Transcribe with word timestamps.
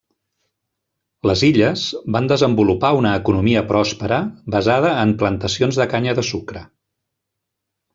Les 1.31 1.43
illes 1.47 1.83
van 2.15 2.31
desenvolupar 2.33 2.93
una 3.03 3.13
economia 3.21 3.63
pròspera 3.75 4.21
basada 4.59 4.99
en 5.07 5.17
plantacions 5.23 5.83
de 5.83 5.93
canya 5.97 6.21
de 6.23 6.29
sucre. 6.35 6.69